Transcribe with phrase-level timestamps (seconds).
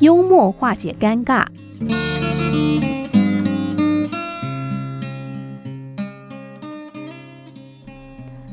[0.00, 1.46] 幽默化解尴尬。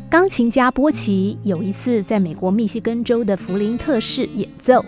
[0.07, 4.85] 钢琴家波奇有一次在美国密西根州的弗林特市演奏，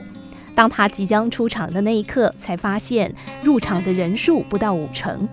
[0.53, 5.27] 当他即将出场的那一刻，才发现入场的人数不到五成。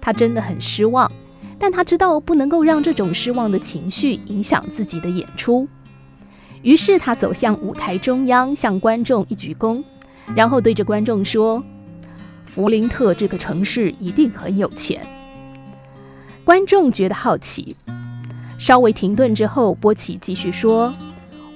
[0.00, 1.10] 他真的很失望，
[1.58, 5.68] 但他知道不能够让这种失望的情绪影响自己的演出。
[6.62, 9.82] 于是他走向舞台中央，向观众一鞠躬，
[10.34, 11.62] 然后对着观众说
[12.44, 15.00] ：“弗林特这个城市一定很有钱。”
[16.44, 17.76] 观众觉得好奇。
[18.58, 20.94] 稍微停顿之后，波奇继续说：“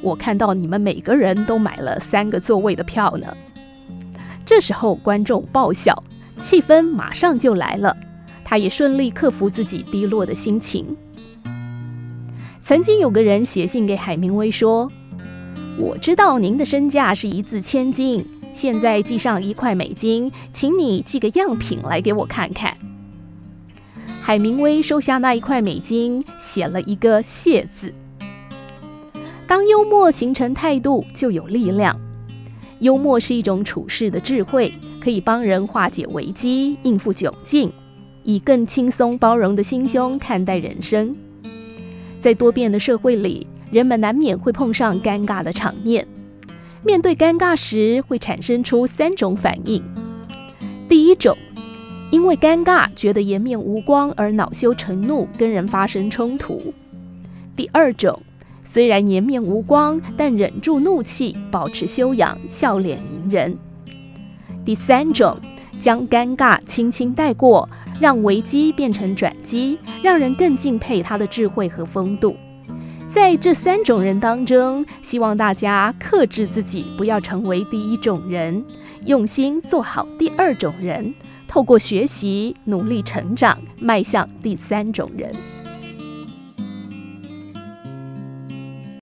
[0.02, 3.36] 我看到你们每个人都买了三个座位的票呢。”
[4.44, 6.02] 这时候，观众爆笑，
[6.36, 7.96] 气氛马上就来了。
[8.44, 10.96] 他也顺利克服自己低落的心情。
[12.60, 14.90] 曾经有个人写信给海明威说
[15.78, 22.76] ：“我知道您的身价是一字千金，现在寄上一块美金，请你寄个样品来给我看看。”
[24.20, 27.92] 海明威收下那一块美金，写了一个“谢”字。
[29.46, 31.98] 当幽默形成态度，就有力量。
[32.80, 37.72] 幽默是一种处事的智慧，可以帮人化解危机、应付窘境，
[38.22, 41.16] 以更轻松包容的心胸看待人生。
[42.20, 46.06] 在多变的社会里，人们难免会碰上尴尬的场面。
[46.84, 49.82] 面对尴尬时，会产生出三种反应。
[50.88, 51.36] 第一种。
[52.12, 56.74] 因为尴尬，觉得颜面无光而恼羞成怒，跟人发生冲突。
[57.54, 58.20] 第二种，
[58.64, 63.56] 虽然颜面无光，但忍住怒气，保持修养，笑脸迎人。
[64.64, 65.38] 第三种，
[65.78, 67.68] 将尴尬轻轻带过，
[68.00, 72.34] 让危机变成转机，让人更敬佩他的智慧和风度。
[73.12, 78.64] 在这三种人当中，希望大家克制自己，不要成为第一种人，
[79.04, 81.12] 用心做好第二种人。
[81.48, 85.34] 透过学习，努力成长，迈向第三种人。